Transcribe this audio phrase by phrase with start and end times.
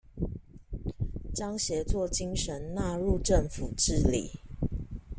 [1.31, 4.39] 將協作精神納入政府治理